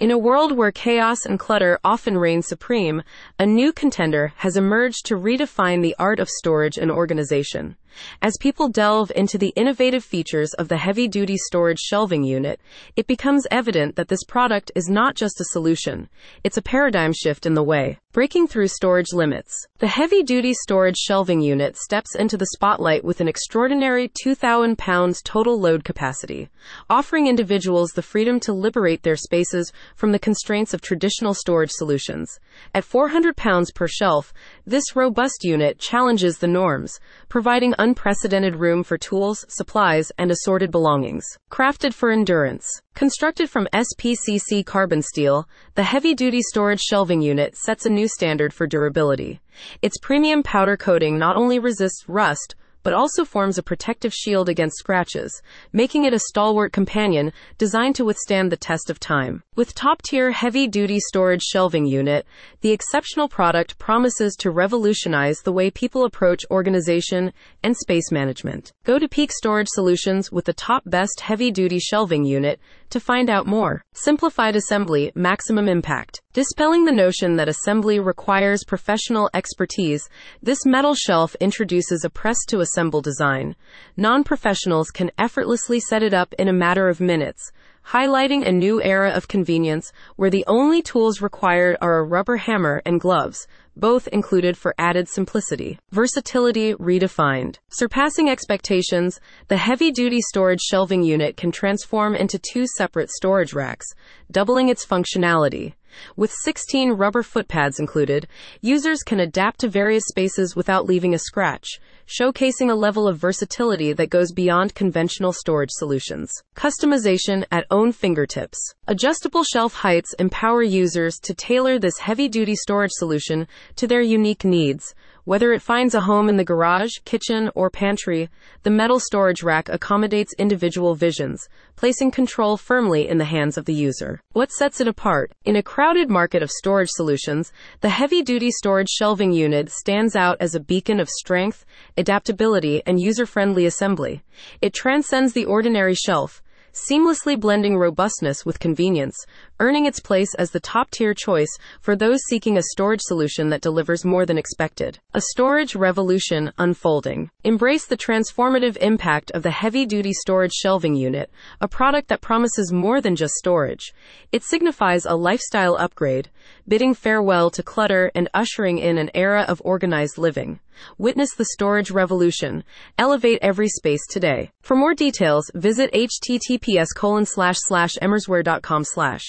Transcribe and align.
In 0.00 0.12
a 0.12 0.18
world 0.18 0.52
where 0.52 0.70
chaos 0.70 1.26
and 1.26 1.40
clutter 1.40 1.80
often 1.82 2.18
reign 2.18 2.40
supreme, 2.40 3.02
a 3.36 3.44
new 3.44 3.72
contender 3.72 4.32
has 4.36 4.56
emerged 4.56 5.06
to 5.06 5.16
redefine 5.16 5.82
the 5.82 5.96
art 5.98 6.20
of 6.20 6.28
storage 6.28 6.78
and 6.78 6.88
organization. 6.88 7.76
As 8.22 8.36
people 8.40 8.68
delve 8.68 9.12
into 9.14 9.38
the 9.38 9.52
innovative 9.56 10.04
features 10.04 10.54
of 10.54 10.68
the 10.68 10.76
heavy 10.76 11.08
duty 11.08 11.36
storage 11.36 11.80
shelving 11.80 12.24
unit, 12.24 12.60
it 12.96 13.06
becomes 13.06 13.46
evident 13.50 13.96
that 13.96 14.08
this 14.08 14.24
product 14.24 14.70
is 14.74 14.88
not 14.88 15.14
just 15.14 15.40
a 15.40 15.44
solution, 15.52 16.08
it's 16.44 16.56
a 16.56 16.62
paradigm 16.62 17.12
shift 17.12 17.46
in 17.46 17.54
the 17.54 17.62
way. 17.62 17.98
Breaking 18.12 18.48
through 18.48 18.68
storage 18.68 19.12
limits. 19.12 19.66
The 19.78 19.86
heavy 19.86 20.22
duty 20.22 20.52
storage 20.52 20.96
shelving 20.96 21.40
unit 21.40 21.76
steps 21.76 22.16
into 22.16 22.36
the 22.36 22.48
spotlight 22.54 23.04
with 23.04 23.20
an 23.20 23.28
extraordinary 23.28 24.10
2,000 24.22 24.76
pounds 24.76 25.22
total 25.22 25.60
load 25.60 25.84
capacity, 25.84 26.48
offering 26.90 27.26
individuals 27.26 27.90
the 27.90 28.02
freedom 28.02 28.40
to 28.40 28.52
liberate 28.52 29.02
their 29.02 29.14
spaces 29.14 29.72
from 29.94 30.12
the 30.12 30.18
constraints 30.18 30.74
of 30.74 30.80
traditional 30.80 31.32
storage 31.34 31.70
solutions. 31.70 32.40
At 32.74 32.82
400 32.82 33.36
pounds 33.36 33.70
per 33.70 33.86
shelf, 33.86 34.32
this 34.66 34.96
robust 34.96 35.44
unit 35.44 35.78
challenges 35.78 36.38
the 36.38 36.48
norms, 36.48 36.98
providing 37.28 37.74
unprecedented 37.78 38.56
room 38.56 38.82
for 38.82 38.98
tools, 38.98 39.44
supplies, 39.48 40.12
and 40.18 40.30
assorted 40.30 40.70
belongings. 40.70 41.24
Crafted 41.50 41.94
for 41.94 42.10
endurance. 42.10 42.68
Constructed 42.94 43.48
from 43.48 43.68
SPCC 43.72 44.66
carbon 44.66 45.02
steel, 45.02 45.48
the 45.74 45.84
heavy 45.84 46.14
duty 46.14 46.42
storage 46.42 46.80
shelving 46.80 47.22
unit 47.22 47.56
sets 47.56 47.86
a 47.86 47.90
new 47.90 48.08
standard 48.08 48.52
for 48.52 48.66
durability. 48.66 49.40
Its 49.82 49.98
premium 49.98 50.42
powder 50.42 50.76
coating 50.76 51.18
not 51.18 51.36
only 51.36 51.58
resists 51.58 52.08
rust, 52.08 52.54
but 52.88 52.94
also 52.94 53.22
forms 53.22 53.58
a 53.58 53.62
protective 53.62 54.14
shield 54.14 54.48
against 54.48 54.78
scratches, 54.78 55.42
making 55.74 56.06
it 56.06 56.14
a 56.14 56.18
stalwart 56.18 56.72
companion 56.72 57.30
designed 57.58 57.94
to 57.94 58.02
withstand 58.02 58.50
the 58.50 58.56
test 58.56 58.88
of 58.88 58.98
time. 58.98 59.42
With 59.56 59.74
top 59.74 60.00
tier 60.00 60.30
heavy 60.30 60.66
duty 60.66 60.98
storage 60.98 61.42
shelving 61.42 61.84
unit, 61.84 62.24
the 62.62 62.70
exceptional 62.70 63.28
product 63.28 63.76
promises 63.76 64.36
to 64.36 64.50
revolutionize 64.50 65.40
the 65.40 65.52
way 65.52 65.70
people 65.70 66.06
approach 66.06 66.46
organization 66.50 67.30
and 67.62 67.76
space 67.76 68.10
management. 68.10 68.72
Go 68.84 68.98
to 68.98 69.06
Peak 69.06 69.32
Storage 69.32 69.68
Solutions 69.68 70.32
with 70.32 70.46
the 70.46 70.54
top 70.54 70.84
best 70.86 71.20
heavy 71.20 71.50
duty 71.50 71.78
shelving 71.78 72.24
unit 72.24 72.58
to 72.88 73.00
find 73.00 73.28
out 73.28 73.46
more. 73.46 73.84
Simplified 73.92 74.56
assembly, 74.56 75.12
maximum 75.14 75.68
impact. 75.68 76.22
Dispelling 76.32 76.84
the 76.84 76.92
notion 76.92 77.36
that 77.36 77.48
assembly 77.48 77.98
requires 78.00 78.64
professional 78.64 79.28
expertise, 79.34 80.08
this 80.42 80.64
metal 80.64 80.94
shelf 80.94 81.34
introduces 81.40 82.04
a 82.04 82.10
press 82.10 82.38
to 82.46 82.60
assemble 82.60 82.77
design. 83.02 83.56
Non 83.96 84.22
professionals 84.22 84.90
can 84.90 85.10
effortlessly 85.18 85.80
set 85.80 86.02
it 86.02 86.14
up 86.14 86.32
in 86.38 86.48
a 86.48 86.52
matter 86.52 86.88
of 86.88 87.00
minutes 87.00 87.50
highlighting 87.88 88.46
a 88.46 88.52
new 88.52 88.82
era 88.82 89.10
of 89.10 89.28
convenience 89.28 89.92
where 90.16 90.28
the 90.28 90.44
only 90.46 90.82
tools 90.82 91.22
required 91.22 91.74
are 91.80 91.98
a 91.98 92.04
rubber 92.04 92.36
hammer 92.36 92.82
and 92.84 93.00
gloves, 93.00 93.46
both 93.76 94.06
included 94.08 94.58
for 94.58 94.74
added 94.76 95.08
simplicity. 95.08 95.78
Versatility 95.90 96.74
redefined. 96.74 97.56
Surpassing 97.70 98.28
expectations, 98.28 99.20
the 99.46 99.56
heavy 99.56 99.90
duty 99.90 100.20
storage 100.20 100.60
shelving 100.60 101.02
unit 101.02 101.38
can 101.38 101.50
transform 101.50 102.14
into 102.14 102.38
two 102.38 102.66
separate 102.76 103.10
storage 103.10 103.54
racks, 103.54 103.86
doubling 104.30 104.68
its 104.68 104.84
functionality. 104.84 105.72
With 106.16 106.32
16 106.42 106.92
rubber 106.92 107.22
footpads 107.22 107.78
included, 107.78 108.26
users 108.60 109.02
can 109.02 109.20
adapt 109.20 109.60
to 109.60 109.68
various 109.68 110.04
spaces 110.08 110.54
without 110.56 110.86
leaving 110.86 111.14
a 111.14 111.18
scratch, 111.18 111.80
showcasing 112.06 112.70
a 112.70 112.74
level 112.74 113.06
of 113.06 113.18
versatility 113.18 113.92
that 113.92 114.10
goes 114.10 114.32
beyond 114.32 114.74
conventional 114.74 115.32
storage 115.32 115.70
solutions. 115.72 116.30
Customization 116.56 117.44
at 117.50 117.66
own 117.70 117.92
fingertips. 117.92 118.58
Adjustable 118.86 119.44
shelf 119.44 119.74
heights 119.74 120.14
empower 120.18 120.62
users 120.62 121.18
to 121.20 121.34
tailor 121.34 121.78
this 121.78 121.98
heavy 121.98 122.28
duty 122.28 122.54
storage 122.54 122.92
solution 122.92 123.46
to 123.76 123.86
their 123.86 124.02
unique 124.02 124.44
needs, 124.44 124.94
whether 125.28 125.52
it 125.52 125.60
finds 125.60 125.94
a 125.94 126.00
home 126.00 126.30
in 126.30 126.38
the 126.38 126.42
garage, 126.52 126.92
kitchen, 127.04 127.50
or 127.54 127.68
pantry, 127.68 128.30
the 128.62 128.70
metal 128.70 128.98
storage 128.98 129.42
rack 129.42 129.68
accommodates 129.68 130.32
individual 130.38 130.94
visions, 130.94 131.50
placing 131.76 132.10
control 132.10 132.56
firmly 132.56 133.06
in 133.06 133.18
the 133.18 133.26
hands 133.26 133.58
of 133.58 133.66
the 133.66 133.74
user. 133.74 134.22
What 134.32 134.50
sets 134.50 134.80
it 134.80 134.88
apart? 134.88 135.30
In 135.44 135.54
a 135.54 135.62
crowded 135.62 136.08
market 136.08 136.42
of 136.42 136.50
storage 136.50 136.88
solutions, 136.88 137.52
the 137.82 137.90
heavy 137.90 138.22
duty 138.22 138.50
storage 138.50 138.88
shelving 138.88 139.32
unit 139.32 139.68
stands 139.70 140.16
out 140.16 140.38
as 140.40 140.54
a 140.54 140.60
beacon 140.60 140.98
of 140.98 141.10
strength, 141.10 141.66
adaptability, 141.98 142.82
and 142.86 142.98
user 142.98 143.26
friendly 143.26 143.66
assembly. 143.66 144.22
It 144.62 144.72
transcends 144.72 145.34
the 145.34 145.44
ordinary 145.44 145.94
shelf 145.94 146.42
seamlessly 146.72 147.38
blending 147.38 147.76
robustness 147.76 148.44
with 148.44 148.60
convenience, 148.60 149.16
earning 149.60 149.86
its 149.86 150.00
place 150.00 150.34
as 150.34 150.50
the 150.50 150.60
top 150.60 150.90
tier 150.90 151.14
choice 151.14 151.56
for 151.80 151.96
those 151.96 152.20
seeking 152.28 152.56
a 152.56 152.62
storage 152.62 153.00
solution 153.02 153.48
that 153.48 153.60
delivers 153.60 154.04
more 154.04 154.24
than 154.24 154.38
expected. 154.38 154.98
A 155.14 155.20
storage 155.20 155.74
revolution 155.74 156.52
unfolding. 156.58 157.30
Embrace 157.44 157.86
the 157.86 157.96
transformative 157.96 158.76
impact 158.78 159.30
of 159.32 159.42
the 159.42 159.50
heavy 159.50 159.86
duty 159.86 160.12
storage 160.12 160.52
shelving 160.52 160.94
unit, 160.94 161.30
a 161.60 161.68
product 161.68 162.08
that 162.08 162.20
promises 162.20 162.72
more 162.72 163.00
than 163.00 163.16
just 163.16 163.34
storage. 163.34 163.92
It 164.32 164.42
signifies 164.42 165.06
a 165.06 165.14
lifestyle 165.14 165.76
upgrade, 165.76 166.30
bidding 166.66 166.94
farewell 166.94 167.50
to 167.50 167.62
clutter 167.62 168.10
and 168.14 168.28
ushering 168.34 168.78
in 168.78 168.98
an 168.98 169.10
era 169.14 169.44
of 169.48 169.62
organized 169.64 170.18
living. 170.18 170.60
Witness 170.98 171.34
the 171.34 171.46
storage 171.46 171.90
revolution. 171.90 172.62
Elevate 172.98 173.40
every 173.42 173.68
space 173.68 174.06
today. 174.06 174.52
For 174.60 174.76
more 174.76 174.94
details, 174.94 175.50
visit 175.54 175.90
https 175.92 176.88
colon 176.94 177.26
slash 177.26 177.56
slash 177.58 177.94
emersware.com 178.00 178.84
slash. 178.84 179.24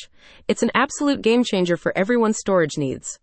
It's 0.47 0.63
an 0.63 0.71
absolute 0.75 1.21
game 1.21 1.43
changer 1.43 1.77
for 1.77 1.97
everyone's 1.97 2.37
storage 2.37 2.77
needs. 2.77 3.17